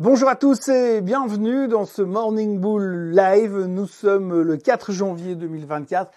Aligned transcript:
Bonjour 0.00 0.30
à 0.30 0.34
tous 0.34 0.70
et 0.70 1.02
bienvenue 1.02 1.68
dans 1.68 1.84
ce 1.84 2.00
Morning 2.00 2.58
Bull 2.58 3.10
Live. 3.14 3.66
Nous 3.68 3.86
sommes 3.86 4.40
le 4.40 4.56
4 4.56 4.92
janvier 4.92 5.34
2024. 5.34 6.10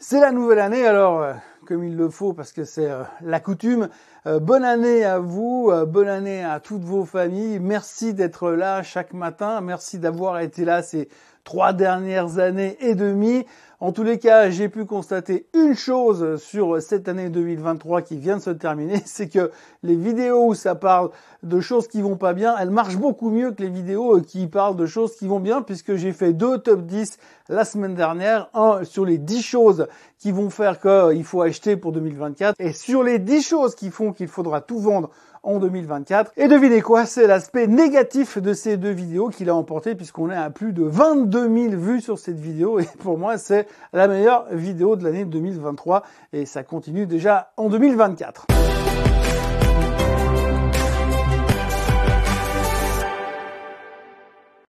C'est 0.00 0.18
la 0.18 0.32
nouvelle 0.32 0.58
année, 0.58 0.84
alors 0.84 1.22
euh, 1.22 1.34
comme 1.64 1.84
il 1.84 1.96
le 1.96 2.08
faut 2.08 2.32
parce 2.32 2.50
que 2.50 2.64
c'est 2.64 2.90
euh, 2.90 3.04
la 3.20 3.38
coutume. 3.38 3.90
Euh, 4.26 4.40
bonne 4.40 4.64
année 4.64 5.04
à 5.04 5.20
vous, 5.20 5.70
bonne 5.86 6.08
année 6.08 6.42
à 6.42 6.58
toutes 6.58 6.82
vos 6.82 7.04
familles. 7.04 7.60
Merci 7.60 8.12
d'être 8.12 8.50
là 8.50 8.82
chaque 8.82 9.12
matin. 9.12 9.60
Merci 9.60 10.00
d'avoir 10.00 10.40
été 10.40 10.64
là 10.64 10.82
ces 10.82 11.08
trois 11.44 11.72
dernières 11.72 12.40
années 12.40 12.76
et 12.80 12.96
demie. 12.96 13.46
En 13.80 13.92
tous 13.92 14.02
les 14.02 14.18
cas, 14.18 14.50
j'ai 14.50 14.68
pu 14.68 14.84
constater 14.86 15.46
une 15.54 15.76
chose 15.76 16.42
sur 16.42 16.82
cette 16.82 17.06
année 17.06 17.28
2023 17.28 18.02
qui 18.02 18.16
vient 18.16 18.38
de 18.38 18.42
se 18.42 18.50
terminer, 18.50 19.00
c'est 19.04 19.28
que 19.28 19.52
les 19.84 19.94
vidéos 19.94 20.48
où 20.48 20.54
ça 20.54 20.74
parle 20.74 21.10
de 21.44 21.60
choses 21.60 21.86
qui 21.86 22.02
vont 22.02 22.16
pas 22.16 22.32
bien, 22.32 22.56
elles 22.58 22.72
marchent 22.72 22.96
beaucoup 22.96 23.30
mieux 23.30 23.52
que 23.52 23.62
les 23.62 23.68
vidéos 23.68 24.20
qui 24.20 24.48
parlent 24.48 24.74
de 24.74 24.86
choses 24.86 25.14
qui 25.14 25.28
vont 25.28 25.38
bien, 25.38 25.62
puisque 25.62 25.94
j'ai 25.94 26.12
fait 26.12 26.32
deux 26.32 26.58
top 26.58 26.86
10 26.86 27.18
la 27.50 27.64
semaine 27.64 27.94
dernière, 27.94 28.50
un 28.52 28.82
sur 28.82 29.04
les 29.04 29.16
10 29.16 29.42
choses 29.42 29.86
qui 30.18 30.32
vont 30.32 30.50
faire 30.50 30.80
qu'il 30.80 31.22
faut 31.22 31.42
acheter 31.42 31.76
pour 31.76 31.92
2024, 31.92 32.56
et 32.58 32.72
sur 32.72 33.04
les 33.04 33.20
10 33.20 33.42
choses 33.42 33.76
qui 33.76 33.90
font 33.90 34.12
qu'il 34.12 34.26
faudra 34.26 34.60
tout 34.60 34.80
vendre 34.80 35.10
en 35.42 35.58
2024. 35.58 36.32
Et 36.36 36.48
devinez 36.48 36.80
quoi, 36.80 37.06
c'est 37.06 37.26
l'aspect 37.26 37.66
négatif 37.66 38.38
de 38.38 38.52
ces 38.52 38.76
deux 38.76 38.90
vidéos 38.90 39.28
qu'il 39.28 39.50
a 39.50 39.54
emporté 39.54 39.94
puisqu'on 39.94 40.30
est 40.30 40.36
à 40.36 40.50
plus 40.50 40.72
de 40.72 40.84
22 40.84 41.70
000 41.70 41.80
vues 41.80 42.00
sur 42.00 42.18
cette 42.18 42.38
vidéo 42.38 42.78
et 42.80 42.88
pour 42.98 43.18
moi 43.18 43.38
c'est 43.38 43.66
la 43.92 44.08
meilleure 44.08 44.46
vidéo 44.50 44.96
de 44.96 45.04
l'année 45.04 45.24
2023 45.24 46.02
et 46.32 46.46
ça 46.46 46.62
continue 46.62 47.06
déjà 47.06 47.52
en 47.56 47.68
2024. 47.68 48.46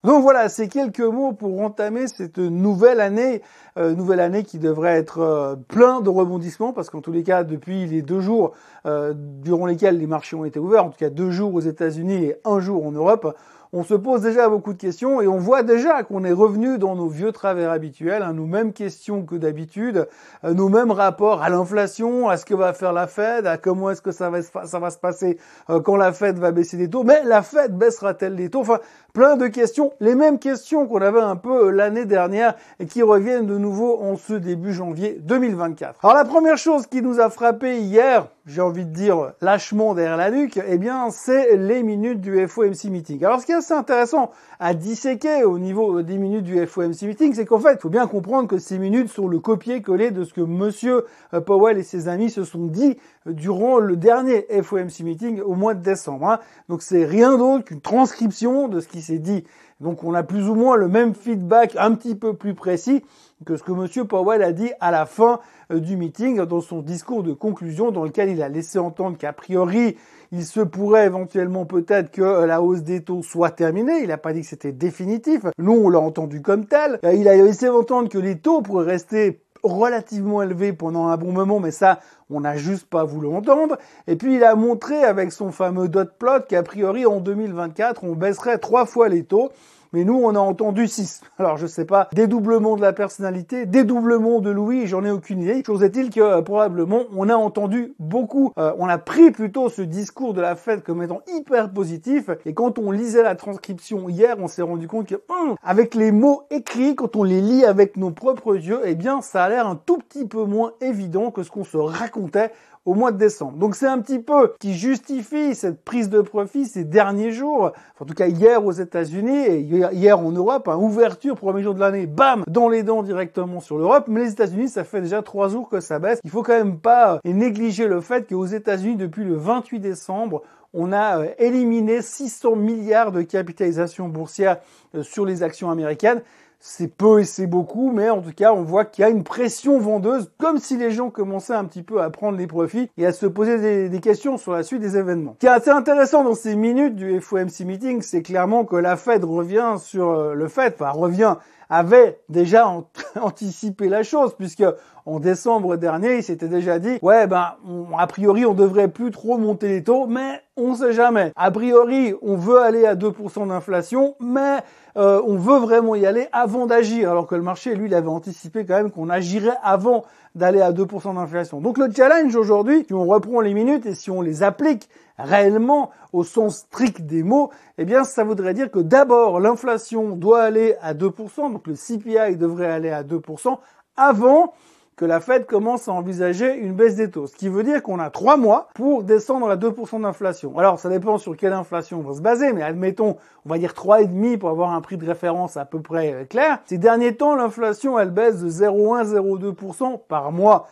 Donc 0.05 0.22
voilà, 0.22 0.48
c'est 0.48 0.70
quelques 0.70 1.02
mots 1.02 1.34
pour 1.34 1.60
entamer 1.60 2.08
cette 2.08 2.38
nouvelle 2.38 3.02
année, 3.02 3.41
euh, 3.80 3.96
nouvelle 3.96 4.20
année 4.20 4.44
qui 4.44 4.60
devrait 4.60 4.98
être 4.98 5.20
euh, 5.20 5.55
plein 5.55 6.02
de 6.02 6.10
rebondissements 6.10 6.74
parce 6.74 6.90
qu'en 6.90 7.02
tous 7.02 7.12
les 7.12 7.24
cas, 7.24 7.44
depuis 7.44 7.86
les 7.86 8.02
deux 8.02 8.20
jours 8.20 8.52
euh, 8.86 9.13
durant 9.16 9.66
lesquels 9.66 9.98
les 9.98 10.08
marchés 10.08 10.36
ont 10.36 10.46
été 10.46 10.60
ouverts, 10.60 10.86
en 10.86 10.90
tout 10.90 10.99
cas 10.99 11.10
deux 11.10 11.32
jours 11.32 11.54
aux 11.54 11.62
États-Unis 11.62 12.26
et 12.26 12.36
un 12.44 12.60
jour 12.60 12.86
en 12.86 12.91
Europe, 12.91 13.36
on 13.71 13.84
se 13.84 13.94
pose 13.94 14.21
déjà 14.21 14.49
beaucoup 14.49 14.74
de 14.74 14.80
questions 14.80 15.21
et 15.21 15.27
on 15.27 15.38
voit 15.38 15.62
déjà 15.62 16.02
qu'on 16.02 16.24
est 16.24 16.32
revenu 16.32 16.80
dans 16.80 16.96
nos 16.96 17.08
vieux 17.08 17.32
travers 17.32 17.70
habituels, 17.70 18.24
hein, 18.24 18.34
nos 18.34 18.48
mêmes 18.48 18.74
questions 18.74 19.24
que 19.24 19.36
d'habitude, 19.36 20.08
euh, 20.43 20.55
nos 20.55 20.70
mêmes 20.70 20.90
rapports 20.90 21.43
à 21.43 21.49
l'inflation, 21.49 22.30
à 22.30 22.38
ce 22.38 22.46
que 22.46 22.55
va 22.55 22.74
faire 22.74 22.93
la 22.93 23.05
Fed, 23.05 23.46
à 23.46 23.58
comment 23.58 23.91
est-ce 23.91 24.02
que 24.02 24.12
ça 24.12 24.32
va, 24.32 24.41
ça 24.41 24.80
va 24.80 24.90
se 24.90 24.98
passer 24.98 25.38
euh, 25.70 25.82
quand 25.82 25.98
la 25.98 26.12
Fed 26.12 26.40
va 26.40 26.52
baisser 26.52 26.77
les 26.77 26.90
taux, 26.90 27.04
mais 27.04 27.24
la 27.26 27.43
Fed 27.43 27.77
baissera-t-elle 27.77 28.34
les 28.34 28.49
taux? 28.49 28.62
Enfin, 28.62 28.80
plein 29.14 29.38
de 29.38 29.48
questions, 29.48 29.91
les 29.99 30.16
mêmes 30.16 30.40
questions 30.40 30.88
qu'on 30.88 31.02
avait 31.02 31.21
un 31.21 31.36
peu 31.36 31.68
euh, 31.68 31.70
l'année 31.70 32.05
dernière 32.05 32.55
et 32.80 32.88
qui 32.88 33.04
reviennent 33.04 33.46
de 33.46 33.58
nouveau 33.60 33.68
en 33.70 34.17
ce 34.17 34.34
début 34.34 34.73
janvier 34.73 35.17
2024. 35.21 36.03
Alors 36.03 36.15
la 36.15 36.25
première 36.25 36.57
chose 36.57 36.87
qui 36.87 37.01
nous 37.01 37.20
a 37.20 37.29
frappé 37.29 37.79
hier, 37.79 38.27
j'ai 38.50 38.62
envie 38.62 38.86
de 38.86 38.92
dire 38.92 39.34
lâchement 39.42 39.94
derrière 39.94 40.18
la 40.18 40.32
nuque, 40.32 40.60
eh 40.68 40.80
bien 40.80 41.12
c'est 41.12 41.55
les 41.55 41.84
minutes 41.84 42.20
du 42.20 42.48
FOMC 42.48 42.86
meeting. 42.86 43.24
Alors 43.24 43.40
ce 43.40 43.46
qui 43.46 43.52
est 43.52 43.55
assez 43.55 43.76
intéressant 43.76 44.32
à 44.60 44.74
disséquer 44.74 45.44
au 45.44 45.60
niveau 45.60 46.02
des 46.02 46.18
minutes 46.18 46.46
du 46.46 46.66
FOMC 46.66 47.04
meeting, 47.04 47.34
c'est 47.36 47.46
qu'en 47.46 47.60
fait, 47.60 47.74
il 47.74 47.80
faut 47.80 47.90
bien 47.90 48.08
comprendre 48.08 48.48
que 48.48 48.58
ces 48.58 48.80
minutes 48.80 49.10
sont 49.10 49.27
le 49.27 49.40
copier-coller 49.40 50.10
de 50.10 50.24
ce 50.24 50.34
que 50.34 50.42
monsieur 50.42 51.05
euh, 51.36 51.42
Powell 51.42 51.77
et 51.77 51.84
ses 51.84 52.08
amis 52.08 52.32
se 52.32 52.44
sont 52.44 52.66
dit 52.66 52.98
durant 53.27 53.77
le 53.77 53.96
dernier 53.96 54.48
FOMC 54.64 55.02
meeting 55.04 55.42
au 55.42 55.54
mois 55.54 55.76
de 55.76 55.84
décembre. 55.84 56.27
Hein. 56.27 56.40
Donc 56.70 56.82
c'est 56.82 57.05
rien 57.05 57.38
d'autre 57.38 57.66
qu'une 57.66 57.82
transcription 57.82 58.68
de 58.68 58.80
ce 58.80 58.88
qui 58.88 59.04
s'est 59.04 59.20
dit. 59.20 59.44
Donc 59.80 60.04
on 60.04 60.14
a 60.14 60.24
plus 60.24 60.50
ou 60.50 60.55
moins 60.55 60.76
le 60.76 60.88
même 60.88 61.14
feedback 61.14 61.76
un 61.77 61.94
petit 61.94 62.16
peu 62.16 62.34
plus 62.34 62.54
précis 62.54 63.04
que 63.46 63.55
ce 63.55 63.64
que 63.64 63.72
monsieur 63.72 64.03
Powell 64.03 64.44
a 64.44 64.52
dit 64.52 64.72
à 64.81 64.92
la 64.92 65.06
fin 65.06 65.40
euh, 65.72 65.80
du 65.80 65.96
meeting 65.96 66.42
dans 66.42 66.59
son 66.62 66.82
discours 66.82 67.24
de 67.24 67.32
conclusion 67.32 67.92
dans 67.92 68.04
lequel 68.04 68.30
il 68.30 68.39
a 68.42 68.50
laissé 68.50 68.80
entendre 68.80 69.18
qu'a 69.18 69.34
priori 69.34 69.96
il 70.32 70.46
se 70.46 70.60
pourrait 70.60 71.06
éventuellement 71.06 71.66
peut-être 71.66 72.12
que 72.12 72.22
euh, 72.22 72.46
la 72.46 72.62
hausse 72.62 72.84
des 72.84 73.02
taux 73.02 73.24
soit 73.24 73.52
terminée. 73.52 74.02
Il 74.02 74.10
n'a 74.10 74.18
pas 74.18 74.34
dit 74.34 74.42
que 74.42 74.48
c'était 74.48 74.72
définitif. 74.72 75.42
Nous, 75.58 75.74
on 75.74 75.90
l'a 75.90 76.00
entendu 76.00 76.42
comme 76.42 76.66
tel. 76.66 77.00
Euh, 77.04 77.14
il 77.14 77.28
a 77.28 77.36
laissé 77.36 77.68
entendre 77.70 78.10
que 78.10 78.18
les 78.18 78.38
taux 78.38 78.62
pourraient 78.62 78.92
rester 78.92 79.42
relativement 79.64 80.42
élevés 80.42 80.72
pendant 80.72 81.08
un 81.08 81.18
bon 81.18 81.34
moment, 81.34 81.60
mais 81.60 81.72
ça, 81.72 82.00
on 82.30 82.42
n'a 82.42 82.56
juste 82.56 82.88
pas 82.88 83.04
voulu 83.04 83.28
entendre. 83.28 83.78
Et 84.08 84.16
puis 84.16 84.36
il 84.36 84.44
a 84.44 84.56
montré 84.56 85.04
avec 85.04 85.34
son 85.34 85.52
fameux 85.52 85.90
dot 85.90 86.12
plot 86.18 86.44
qu'a 86.48 86.64
priori 86.64 87.06
en 87.06 87.20
2024, 87.20 88.06
on 88.06 88.14
baisserait 88.14 88.58
trois 88.58 88.86
fois 88.86 89.10
les 89.10 89.24
taux 89.24 89.50
mais 89.94 90.04
nous, 90.04 90.16
on 90.16 90.36
a 90.36 90.40
entendu 90.40 90.88
6. 90.88 91.22
Alors, 91.40 91.58
je 91.58 91.68
sais 91.68 91.86
pas, 91.86 92.10
dédoublement 92.14 92.76
de 92.76 92.82
la 92.82 92.94
personnalité, 92.94 93.66
dédoublement 93.66 94.40
de 94.40 94.50
Louis, 94.50 94.88
j'en 94.88 95.04
ai 95.04 95.12
aucune 95.12 95.42
idée. 95.42 95.64
Chose 95.66 95.84
est-il 95.84 96.10
que, 96.10 96.20
euh, 96.20 96.42
probablement, 96.42 97.04
on 97.16 97.30
a 97.30 97.36
entendu 97.36 97.94
beaucoup, 98.00 98.54
euh, 98.58 98.74
on 98.78 98.88
a 98.88 98.98
pris 98.98 99.32
plutôt 99.32 99.70
ce 99.70 99.82
discours 99.82 100.34
de 100.34 100.42
la 100.42 100.56
fête 100.56 100.84
comme 100.84 101.02
étant 101.02 101.22
hyper 101.36 101.72
positif, 101.72 102.30
et 102.46 102.54
quand 102.54 102.80
on 102.80 102.92
lisait 102.92 103.24
la 103.24 103.36
transcription 103.36 104.10
hier, 104.10 104.36
on 104.40 104.48
s'est 104.48 104.62
rendu 104.62 104.88
compte 104.88 105.08
que, 105.08 105.16
hum, 105.30 105.56
avec 105.64 105.96
les 105.96 106.12
mots 106.12 106.44
écrits, 106.52 106.96
quand 106.96 107.16
on 107.16 107.24
les 107.24 107.42
lit 107.42 107.66
avec 107.66 107.98
nos 107.98 108.12
propres 108.12 108.56
yeux, 108.56 108.82
eh 108.86 108.96
bien, 108.96 109.22
ça 109.22 109.44
a 109.44 109.50
l'air 109.50 109.68
un 109.68 109.76
tout 109.76 109.98
petit 109.98 110.26
peu 110.26 110.44
moins 110.44 110.74
évident 110.82 111.32
que 111.32 111.44
ce 111.44 111.52
qu'on 111.52 111.64
se 111.64 111.78
racontait 111.78 112.52
au 112.85 112.94
mois 112.94 113.12
de 113.12 113.17
décembre. 113.17 113.57
Donc 113.57 113.75
c'est 113.75 113.88
un 113.88 114.00
petit 114.00 114.19
peu 114.19 114.53
qui 114.59 114.73
justifie 114.73 115.56
cette 115.56 115.84
prise 115.84 116.09
de 116.09 116.22
profit 116.22 116.66
ces 116.66 116.84
derniers 116.84 117.31
jours, 117.31 117.72
en 118.00 118.06
tout 118.06 118.13
cas 118.13 118.28
hier 118.28 118.66
aux 118.66 118.72
États-Unis 118.72 119.45
et 119.45 119.59
hier 119.59 120.19
en 120.19 120.31
Europe, 120.31 120.67
hein, 120.67 120.78
ouverture 120.78 121.35
premier 121.35 121.62
jour 121.62 121.75
de 121.75 121.79
l'année, 121.79 122.06
bam, 122.06 122.44
dans 122.47 122.69
les 122.69 122.84
dents 122.84 123.03
directement 123.03 123.59
sur 123.59 123.78
l'Europe. 123.78 124.06
Mais 124.07 124.22
les 124.22 124.31
États-Unis, 124.31 124.69
ça 124.69 124.84
fait 124.84 125.01
déjà 125.01 125.22
trois 125.22 125.50
jours 125.50 125.69
que 125.69 125.79
ça 125.79 126.00
baisse. 126.00 126.19
Il 126.23 126.29
faut 126.29 126.44
quand 126.44 126.57
même 126.57 126.79
pas 126.79 127.19
négliger 127.25 127.88
le 127.88 128.01
fait 128.01 128.28
qu'aux 128.28 128.45
États-Unis, 128.45 128.96
depuis 128.96 129.23
le 129.23 129.35
28 129.35 129.79
décembre, 129.79 130.41
on 130.73 130.91
a 130.91 131.19
euh, 131.19 131.28
éliminé 131.38 132.01
600 132.01 132.56
milliards 132.56 133.11
de 133.11 133.22
capitalisation 133.22 134.07
boursière 134.07 134.57
euh, 134.96 135.03
sur 135.03 135.25
les 135.25 135.44
actions 135.44 135.72
américaines 135.72 136.22
c'est 136.59 136.94
peu 136.94 137.22
et 137.22 137.24
c'est 137.24 137.47
beaucoup, 137.47 137.92
mais 137.92 138.09
en 138.09 138.22
tout 138.22 138.34
cas, 138.36 138.53
on 138.53 138.64
voit 138.64 138.84
qu'il 138.84 139.03
y 139.03 139.06
a 139.06 139.09
une 139.09 139.24
pression 139.24 139.80
vendeuse, 139.80 140.31
comme 140.38 140.58
si 140.58 140.75
les 140.75 140.92
gens 140.92 141.09
commençaient 141.09 141.53
un 141.53 141.66
petit 141.66 141.84
peu 141.84 142.02
à 142.02 142.09
prendre 142.09 142.38
les 142.38 142.47
profits 142.47 142.90
et 142.97 143.06
à 143.06 143.14
se 143.14 143.25
poser 143.25 143.90
des, 143.90 144.00
questions 144.02 144.38
sur 144.38 144.53
la 144.53 144.64
suite 144.64 144.81
des 144.81 144.97
événements. 144.97 145.36
Ce 145.36 145.40
qui 145.40 145.46
est 145.46 145.50
assez 145.50 145.70
intéressant 145.70 146.24
dans 146.24 146.36
ces 146.36 146.56
minutes 146.56 146.96
du 146.96 147.20
FOMC 147.22 147.62
meeting, 147.66 148.02
c'est 148.02 148.22
clairement 148.22 148.66
que 148.66 148.75
la 148.75 148.97
Fed 148.97 149.24
revient 149.24 149.75
sur 149.78 150.09
euh, 150.09 150.34
le 150.34 150.47
fait, 150.47 150.75
enfin 150.80 150.92
revient, 150.92 151.36
avait 151.69 152.19
déjà 152.30 152.68
anticipé 153.22 153.90
la 153.90 154.03
chose, 154.03 154.34
puisque 154.38 154.66
en 155.06 155.19
décembre 155.19 155.78
dernier, 155.78 156.18
il 156.18 156.24
s'était 156.24 156.47
déjà 156.47 156.80
dit, 156.80 157.00
ouais, 157.02 157.28
ben, 157.28 157.56
a 157.97 158.07
priori, 158.07 158.46
on 158.46 158.53
devrait 158.53 158.90
plus 158.90 159.12
trop 159.12 159.38
monter 159.38 159.68
les 159.68 159.84
taux, 159.84 160.08
mais 160.08 160.41
on 160.58 160.75
sait 160.75 160.94
jamais. 160.94 161.31
A 161.35 161.52
priori, 161.52 162.13
on 162.22 162.35
veut 162.35 162.59
aller 162.59 162.85
à 162.85 162.96
2% 162.96 163.47
d'inflation, 163.47 164.16
mais 164.19 164.59
euh, 164.97 165.22
on 165.25 165.38
veut 165.38 165.58
vraiment 165.58 165.96
y 165.96 166.06
aller 166.06 166.28
avant 166.31 166.66
d'agir, 166.66 167.09
alors 167.09 167.28
que 167.28 167.35
le 167.35 167.41
marché, 167.41 167.75
lui, 167.75 167.88
il 167.88 167.94
avait 167.94 168.08
anticipé 168.08 168.66
quand 168.66 168.75
même 168.75 168.91
qu'on 168.91 169.09
agirait 169.09 169.58
avant 169.63 170.06
d'aller 170.35 170.62
à 170.62 170.72
2% 170.72 171.16
d'inflation. 171.16 171.62
Donc 171.62 171.78
le 171.78 171.90
challenge 171.96 172.35
aujourd'hui, 172.35 172.85
si 172.88 172.94
on 172.94 173.06
reprend 173.06 173.41
les 173.41 173.53
minutes 173.53 173.85
et 173.85 173.96
si 173.96 174.12
on 174.12 174.22
les 174.22 174.44
applique 174.44 174.90
réellement 175.19 175.91
au 176.13 176.24
sens 176.24 176.59
strict 176.59 177.02
des 177.02 177.24
mots, 177.24 177.52
eh 177.78 177.85
bien 177.85 178.03
ça 178.03 178.24
voudrait 178.24 178.53
dire 178.53 178.72
que 178.72 178.80
d'abord 178.80 179.40
l'inflation 179.40 180.16
doit 180.16 180.41
aller 180.41 180.75
à 180.81 180.94
2%, 180.94 181.52
donc 181.52 181.68
le 181.68 181.75
CPI 181.75 182.38
devrait 182.38 182.72
aller 182.72 182.90
à 182.90 183.03
2% 183.03 183.58
avant 183.97 184.53
que 185.00 185.06
la 185.06 185.22
Fed 185.22 185.46
commence 185.46 185.88
à 185.88 185.94
envisager 185.94 186.53
une 186.58 186.74
baisse 186.74 186.96
des 186.97 187.09
taux. 187.09 187.25
Ce 187.25 187.34
qui 187.34 187.47
veut 187.47 187.63
dire 187.63 187.81
qu'on 187.81 188.00
a 188.00 188.09
trois 188.09 188.35
mois 188.35 188.68
pour 188.75 189.03
descendre 189.03 189.50
à 189.50 189.56
2% 189.56 190.02
d'inflation. 190.02 190.58
Alors, 190.59 190.78
ça 190.78 190.90
dépend 190.90 191.18
sur 191.18 191.38
quelle 191.38 191.53
inflation 191.53 192.00
on 192.00 192.09
va 192.09 192.13
se 192.13 192.22
baser, 192.22 192.52
mais 192.52 192.63
admettons, 192.63 193.16
on 193.46 193.50
va 193.50 193.58
dire 193.58 193.72
3,5 193.72 194.38
pour 194.38 194.50
avoir 194.50 194.73
un 194.73 194.82
prix 194.82 194.97
de 194.97 195.05
référence 195.05 195.55
à 195.55 195.64
peu 195.64 195.79
près 195.82 196.28
clair. 196.29 196.59
Ces 196.66 196.78
derniers 196.78 197.16
temps, 197.16 197.35
l'inflation, 197.35 197.97
elle 197.97 198.11
baisse 198.11 198.41
de 198.41 198.49
0,1-0,2% 198.49 200.02
par 200.05 200.34
mois. 200.34 200.67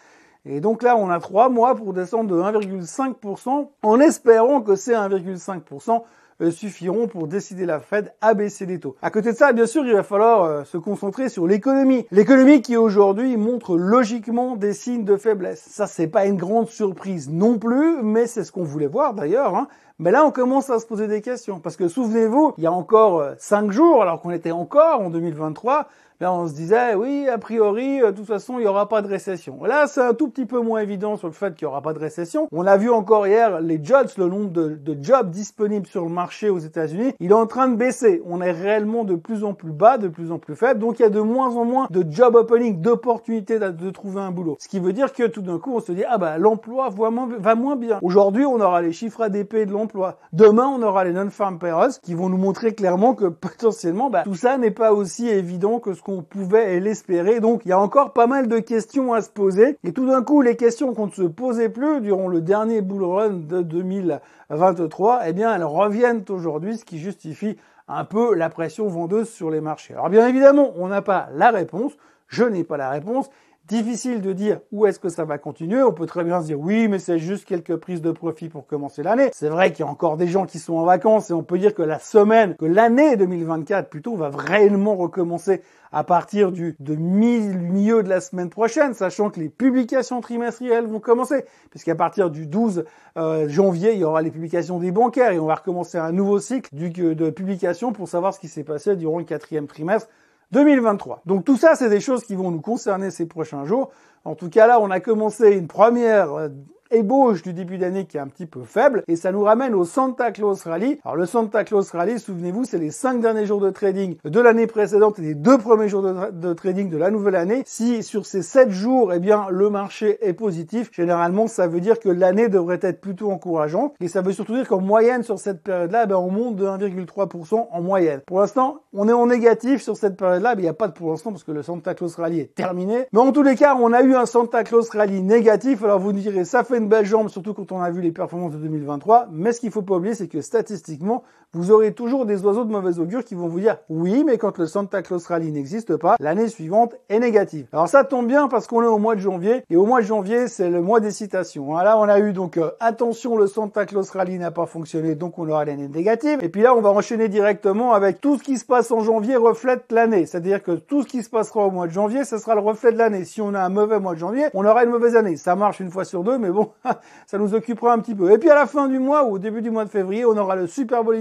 Et 0.50 0.60
donc 0.60 0.84
là, 0.84 0.96
on 0.98 1.10
a 1.10 1.20
trois 1.20 1.50
mois 1.50 1.76
pour 1.76 1.94
descendre 1.94 2.30
de 2.30 2.42
1,5% 2.42 3.68
en 3.84 4.00
espérant 4.00 4.62
que 4.62 4.76
ces 4.76 4.94
1,5% 4.94 6.02
euh, 6.40 6.52
suffiront 6.52 7.08
pour 7.08 7.28
décider 7.28 7.66
la 7.66 7.80
Fed 7.80 8.14
à 8.22 8.36
baisser 8.36 8.68
les 8.68 8.80
taux. 8.80 8.96
À 9.02 9.10
côté 9.10 9.32
de 9.32 9.38
ça, 9.38 9.54
bien 9.54 9.66
sûr, 9.66 9.84
il 9.86 9.94
va 9.94 10.04
falloir 10.04 10.44
euh, 10.44 10.64
se 10.66 10.78
concentrer 10.78 11.30
sur 11.30 11.48
l'économie. 11.48 12.06
L'économie 12.12 12.62
qui 12.62 12.78
aujourd'hui 12.78 13.38
montre 13.38 13.76
logiquement 13.76 14.56
des 14.56 14.74
signes 14.74 15.04
de 15.04 15.18
faiblesse. 15.18 15.66
Ça, 15.68 15.88
c'est 15.88 16.08
pas 16.08 16.28
une 16.28 16.38
grande 16.38 16.68
surprise 16.68 17.28
non 17.30 17.58
plus, 17.58 18.04
mais 18.04 18.28
c'est 18.28 18.44
ce 18.44 18.52
qu'on 18.52 18.64
voulait 18.64 18.86
voir 18.86 19.16
d'ailleurs. 19.16 19.56
Hein. 19.56 19.68
Mais 19.98 20.12
là, 20.12 20.26
on 20.26 20.32
commence 20.32 20.70
à 20.70 20.78
se 20.78 20.86
poser 20.86 21.08
des 21.08 21.22
questions. 21.22 21.60
Parce 21.60 21.76
que 21.76 21.88
souvenez-vous, 21.88 22.54
il 22.60 22.64
y 22.64 22.68
a 22.68 22.72
encore 22.72 23.20
euh, 23.20 23.34
cinq 23.40 23.72
jours, 23.72 24.04
alors 24.04 24.22
qu'on 24.22 24.30
était 24.30 24.52
encore 24.52 25.02
en 25.02 25.10
2023, 25.10 25.88
Là, 26.20 26.34
on 26.34 26.48
se 26.48 26.54
disait, 26.54 26.96
oui, 26.96 27.28
a 27.32 27.38
priori, 27.38 28.02
euh, 28.02 28.12
de 28.12 28.18
toute 28.18 28.26
façon, 28.26 28.56
il 28.58 28.62
n'y 28.62 28.68
aura 28.68 28.90
pas 28.90 29.04
de 29.04 29.08
récession. 29.08 29.64
Là, 29.64 29.86
c'est 29.86 30.02
un 30.02 30.16
tout 30.16 30.28
petit 30.30 30.48
peu 30.48 30.60
moins 30.60 30.80
évident 30.80 31.16
sur 31.16 31.28
le 31.28 31.34
fait 31.34 31.54
qu'il 31.54 31.68
n'y 31.68 31.70
aura 31.70 31.84
pas 31.84 31.94
de 31.94 32.00
récession. 32.00 32.48
On 32.52 32.66
a 32.66 32.76
vu 32.76 32.90
encore 32.90 33.28
hier 33.28 33.62
les 33.62 33.80
jobs, 33.84 34.08
le 34.18 34.26
nombre 34.26 34.50
de, 34.50 34.98
jobs 35.00 35.30
disponibles 35.30 35.86
sur 35.86 36.04
le 36.04 36.10
marché 36.10 36.50
aux 36.50 36.58
États-Unis, 36.58 37.14
il 37.20 37.30
est 37.30 37.36
en 37.36 37.46
train 37.46 37.68
de 37.68 37.76
baisser. 37.76 38.24
On 38.26 38.42
est 38.42 38.52
réellement 38.52 39.04
de 39.04 39.14
plus 39.14 39.44
en 39.44 39.54
plus 39.54 39.72
bas, 39.72 40.00
de 40.00 40.08
plus 40.08 40.32
en 40.32 40.40
plus 40.40 40.56
faible. 40.56 40.80
Donc, 40.80 40.98
il 40.98 41.04
y 41.04 41.06
a 41.06 41.10
de 41.10 41.20
moins 41.20 41.56
en 41.56 41.66
moins 41.66 41.86
de 41.92 42.04
job 42.10 42.34
opening, 42.34 42.82
d'opportunités 42.82 43.60
de, 43.60 43.90
trouver 43.92 44.22
un 44.22 44.32
boulot. 44.32 44.58
Ce 44.60 44.68
qui 44.68 44.80
veut 44.80 44.94
dire 44.94 45.14
que 45.14 45.28
tout 45.28 45.44
d'un 45.44 45.60
coup, 45.60 45.76
on 45.76 45.82
se 45.82 45.92
dit, 45.92 46.04
ah 46.10 46.18
bah, 46.18 46.40
l'emploi 46.40 46.90
va 46.90 47.12
moins, 47.12 47.30
va 47.38 47.54
moins 47.54 47.76
bien. 47.76 48.00
Aujourd'hui, 48.02 48.46
on 48.46 48.60
aura 48.60 48.82
les 48.82 48.92
chiffres 48.92 49.22
ADP 49.22 49.68
de 49.68 49.72
l'emploi. 49.72 50.18
Demain, 50.34 50.66
on 50.66 50.82
aura 50.82 51.04
les 51.04 51.14
non-farm 51.14 51.60
payrolls 51.60 51.94
qui 52.02 52.16
vont 52.16 52.30
nous 52.30 52.38
montrer 52.38 52.74
clairement 52.74 53.14
que 53.14 53.26
potentiellement, 53.28 54.10
bah, 54.10 54.24
tout 54.24 54.34
ça 54.34 54.58
n'est 54.58 54.72
pas 54.72 54.94
aussi 54.94 55.28
évident 55.28 55.80
que 55.80 55.94
ce 55.94 56.02
qu'on 56.08 56.22
pouvait 56.22 56.80
l'espérer. 56.80 57.42
Donc 57.42 57.66
il 57.66 57.70
y 57.70 57.74
a 57.74 57.80
encore 57.80 58.14
pas 58.14 58.28
mal 58.28 58.48
de 58.48 58.60
questions 58.60 59.14
à 59.14 59.22
se 59.22 59.30
poser. 59.30 59.78
Et 59.84 59.92
tout 59.92 60.08
d'un 60.08 60.24
coup, 60.24 60.42
les 60.42 60.56
questions 60.56 60.94
qu'on 60.94 61.08
ne 61.08 61.12
se 61.12 61.24
posait 61.24 61.68
plus 61.68 62.00
durant 62.00 62.30
le 62.30 62.40
dernier 62.40 62.80
bull 62.80 63.04
run 63.04 63.34
de 63.34 63.62
2023, 63.62 65.24
eh 65.28 65.34
bien 65.34 65.54
elles 65.54 65.66
reviennent 65.66 66.24
aujourd'hui, 66.30 66.78
ce 66.78 66.86
qui 66.86 66.98
justifie 66.98 67.58
un 67.90 68.06
peu 68.06 68.36
la 68.36 68.50
pression 68.50 68.88
vendeuse 68.88 69.28
sur 69.28 69.52
les 69.52 69.60
marchés. 69.60 69.96
Alors 69.96 70.10
bien 70.10 70.26
évidemment, 70.26 70.72
on 70.78 70.88
n'a 70.88 71.02
pas 71.02 71.28
la 71.34 71.52
réponse. 71.52 71.92
Je 72.30 72.46
n'ai 72.46 72.64
pas 72.64 72.78
la 72.78 72.90
réponse. 72.90 73.30
Difficile 73.68 74.22
de 74.22 74.32
dire 74.32 74.62
où 74.72 74.86
est-ce 74.86 74.98
que 74.98 75.10
ça 75.10 75.26
va 75.26 75.38
continuer. 75.38 75.84
On 75.84 75.92
peut 75.92 76.06
très 76.06 76.24
bien 76.24 76.40
se 76.40 76.46
dire 76.46 76.58
oui, 76.58 76.88
mais 76.88 77.00
c'est 77.00 77.20
juste 77.20 77.44
quelques 77.44 77.76
prises 77.76 78.02
de 78.02 78.12
profit 78.12 78.48
pour 78.48 78.66
commencer 78.66 79.04
l'année. 79.04 79.30
C'est 79.34 79.50
vrai 79.50 79.74
qu'il 79.74 79.84
y 79.84 79.88
a 79.88 79.92
encore 79.92 80.16
des 80.16 80.30
gens 80.30 80.46
qui 80.46 80.58
sont 80.58 80.76
en 80.76 80.86
vacances 80.86 81.32
et 81.32 81.34
on 81.34 81.44
peut 81.44 81.58
dire 81.58 81.74
que 81.74 81.82
la 81.82 82.00
semaine, 82.00 82.56
que 82.56 82.64
l'année 82.64 83.18
2024 83.18 83.90
plutôt 83.90 84.16
va 84.16 84.30
réellement 84.30 84.96
recommencer 84.96 85.62
à 85.92 86.06
partir 86.06 86.54
du 86.54 86.78
de 86.80 86.96
milieu 86.96 88.04
de 88.04 88.10
la 88.10 88.22
semaine 88.22 88.50
prochaine, 88.50 88.94
sachant 88.94 89.30
que 89.30 89.42
les 89.42 89.50
publications 89.50 90.22
trimestrielles 90.22 90.86
vont 90.86 91.02
commencer, 91.02 91.44
puisqu'à 91.70 91.96
partir 91.96 92.30
du 92.30 92.48
12 92.48 92.86
euh, 93.18 93.50
janvier, 93.50 93.92
il 93.92 94.00
y 94.00 94.06
aura 94.06 94.22
les 94.22 94.32
publications 94.32 94.80
des 94.80 94.92
bancaires 94.92 95.34
et 95.34 95.40
on 95.40 95.46
va 95.46 95.56
recommencer 95.56 95.98
un 95.98 96.14
nouveau 96.14 96.40
cycle 96.40 96.70
de 96.74 97.30
publication 97.32 97.92
pour 97.92 98.08
savoir 98.08 98.34
ce 98.34 98.40
qui 98.40 98.48
s'est 98.48 98.64
passé 98.64 98.96
durant 98.96 99.18
le 99.18 99.26
quatrième 99.26 99.68
trimestre 99.68 100.08
2023. 100.52 101.22
Donc 101.26 101.46
tout 101.46 101.58
ça, 101.58 101.76
c'est 101.76 101.90
des 101.90 102.00
choses 102.00 102.24
qui 102.24 102.36
vont 102.36 102.52
nous 102.52 102.62
concerner 102.62 103.12
ces 103.12 103.26
prochains 103.26 103.66
jours. 103.66 103.92
En 104.26 104.36
tout 104.36 104.50
cas, 104.50 104.68
là, 104.68 104.80
on 104.80 104.92
a 104.92 105.00
commencé 105.00 105.52
une 105.52 105.68
première 105.68 106.34
euh, 106.34 106.50
ébauche 106.92 107.42
du 107.42 107.54
début 107.54 107.78
d'année 107.78 108.06
qui 108.06 108.18
est 108.18 108.20
un 108.20 108.28
petit 108.28 108.46
peu 108.46 108.64
faible 108.64 109.04
et 109.08 109.16
ça 109.16 109.32
nous 109.32 109.44
ramène 109.44 109.74
au 109.74 109.86
Santa 109.86 110.32
Claus 110.32 110.64
Rally. 110.64 111.00
Alors 111.04 111.16
le 111.16 111.26
Santa 111.26 111.64
Claus 111.64 111.90
Rally, 111.92 112.20
souvenez-vous, 112.20 112.66
c'est 112.66 112.78
les 112.78 112.92
cinq 112.92 113.22
derniers 113.22 113.46
jours 113.46 113.62
de 113.62 113.70
trading 113.70 114.18
de 114.24 114.40
l'année 114.40 114.68
précédente 114.68 115.20
et 115.20 115.22
les 115.22 115.36
deux 115.36 115.58
premiers 115.58 115.90
jours 115.90 116.02
de, 116.04 116.54
trading 116.54 116.90
de 116.90 116.98
la 116.98 117.12
nouvelle 117.12 117.36
année. 117.36 117.64
Si 117.66 118.04
sur 118.04 118.26
ces 118.26 118.42
sept 118.42 118.72
jours, 118.72 119.14
eh 119.14 119.20
bien, 119.20 119.48
le 119.50 119.70
marché 119.70 120.18
est 120.22 120.34
positif, 120.34 120.90
généralement, 120.94 121.48
ça 121.48 121.68
veut 121.68 121.80
dire 121.80 122.00
que 122.00 122.10
l'année 122.10 122.50
devrait 122.50 122.80
être 122.82 123.02
plutôt 123.02 123.32
encourageante 123.32 123.96
et 124.00 124.08
ça 124.08 124.22
veut 124.22 124.34
surtout 124.34 124.56
dire 124.56 124.68
qu'en 124.68 124.82
moyenne 124.82 125.24
sur 125.24 125.40
cette 125.40 125.64
période-là, 125.64 126.02
eh 126.06 126.08
ben, 126.08 126.16
on 126.16 126.32
monte 126.32 126.56
de 126.56 126.66
1,3% 126.66 127.68
en 127.72 127.82
moyenne. 127.82 128.22
Pour 128.26 128.40
l'instant, 128.40 128.82
on 128.94 129.08
est 129.08 129.14
en 129.14 129.28
négatif 129.28 129.82
sur 129.82 129.98
cette 129.98 130.18
période-là, 130.18 130.56
mais 130.56 130.62
il 130.62 130.66
n'y 130.66 130.70
a 130.70 130.74
pas 130.74 130.88
de 130.88 130.94
pour 130.94 131.12
l'instant 131.12 131.32
parce 131.32 131.44
que 131.44 131.52
le 131.52 131.64
Santa 131.64 131.94
Claus 131.94 132.16
Rally 132.16 132.40
est 132.40 132.56
terminé. 132.56 133.06
Mais 133.12 133.20
en 133.20 133.32
tous 133.32 133.44
les 133.44 133.56
cas, 133.56 133.76
on 133.80 133.94
a 133.94 134.02
eu 134.02 134.16
un 134.16 134.26
Santa 134.26 134.64
Claus 134.64 134.90
Rally 134.90 135.22
négatif. 135.22 135.84
Alors 135.84 136.00
vous 136.00 136.14
direz, 136.14 136.46
ça 136.46 136.64
fait 136.64 136.77
une 136.78 136.88
belle 136.90 137.06
jambe, 137.06 137.30
surtout 137.30 137.54
quand 137.54 137.72
on 137.72 137.82
a 137.82 137.90
vu 137.92 138.02
les 138.02 138.12
performances 138.12 138.54
de 138.54 138.58
2023. 138.60 139.28
Mais 139.32 139.54
ce 139.54 139.60
qu'il 139.60 139.72
faut 139.72 139.82
pas 139.82 139.96
oublier, 139.96 140.16
c'est 140.16 140.28
que 140.28 140.42
statistiquement, 140.42 141.24
vous 141.54 141.72
aurez 141.72 141.94
toujours 141.94 142.26
des 142.26 142.44
oiseaux 142.44 142.66
de 142.66 142.72
mauvaise 142.72 143.00
augure 143.00 143.24
qui 143.24 143.34
vont 143.34 143.48
vous 143.48 143.62
dire 143.62 143.78
oui, 143.90 144.26
mais 144.26 144.38
quand 144.38 144.58
le 144.58 144.66
Santa 144.66 145.02
Claus 145.02 145.26
Rally 145.28 145.50
n'existe 145.52 145.96
pas, 145.96 146.18
l'année 146.20 146.50
suivante 146.50 146.96
est 147.08 147.20
négative. 147.20 147.68
Alors 147.72 147.88
ça 147.88 148.04
tombe 148.04 148.28
bien 148.28 148.50
parce 148.50 148.68
qu'on 148.68 148.84
est 148.84 148.88
au 148.88 148.98
mois 148.98 149.16
de 149.16 149.22
janvier 149.22 149.64
et 149.70 149.78
au 149.78 149.86
mois 149.86 150.02
de 150.02 150.06
janvier, 150.06 150.50
c'est 150.50 150.70
le 150.70 150.82
mois 150.82 151.00
des 151.00 151.12
citations. 151.12 151.74
Là, 151.78 151.98
on 151.98 152.04
a 152.04 152.20
eu 152.20 152.34
donc 152.34 152.58
euh, 152.58 152.72
attention, 152.82 153.38
le 153.38 153.48
Santa 153.48 153.86
Claus 153.86 154.10
Rally 154.10 154.38
n'a 154.38 154.52
pas 154.52 154.66
fonctionné, 154.66 155.16
donc 155.16 155.40
on 155.40 155.48
aura 155.50 155.64
l'année 155.64 155.88
négative. 155.88 156.40
Et 156.42 156.50
puis 156.50 156.64
là, 156.64 156.76
on 156.76 156.82
va 156.82 156.90
enchaîner 156.90 157.30
directement 157.30 157.94
avec 157.94 158.20
tout 158.20 158.38
ce 158.38 158.44
qui 158.44 158.58
se 158.58 158.66
passe 158.66 158.92
en 158.92 159.00
janvier 159.00 159.38
reflète 159.38 159.86
l'année. 159.92 160.26
C'est-à-dire 160.26 160.62
que 160.62 160.74
tout 160.74 161.04
ce 161.04 161.08
qui 161.08 161.24
se 161.24 161.30
passera 161.30 161.66
au 161.66 161.72
mois 161.72 161.88
de 161.88 161.94
janvier, 161.94 162.26
ce 162.26 162.38
sera 162.40 162.56
le 162.56 162.62
reflet 162.62 162.92
de 162.92 162.98
l'année. 162.98 163.24
Si 163.24 163.40
on 163.40 163.54
a 163.54 163.62
un 163.62 163.70
mauvais 163.70 164.02
mois 164.02 164.16
de 164.16 164.20
janvier, 164.20 164.48
on 164.54 164.66
aura 164.66 164.84
une 164.84 164.92
mauvaise 164.92 165.16
année. 165.16 165.38
Ça 165.38 165.56
marche 165.56 165.80
une 165.80 165.92
fois 165.92 166.04
sur 166.04 166.24
deux, 166.26 166.38
mais 166.38 166.52
bon, 166.52 166.72
ça 167.26 167.38
nous 167.38 167.54
occupera 167.54 167.94
un 167.94 168.00
petit 168.00 168.16
peu. 168.16 168.32
Et 168.32 168.38
puis 168.38 168.50
à 168.50 168.56
la 168.56 168.66
fin 168.66 168.90
du 168.90 169.00
mois 169.00 169.24
ou 169.24 169.36
au 169.36 169.40
début 169.40 169.62
du 169.62 169.72
mois 169.72 169.86
de 169.86 169.90
février, 169.90 170.26
on 170.26 170.36
aura 170.38 170.58
le 170.58 170.68
Super 170.68 171.06
Bowl 171.06 171.16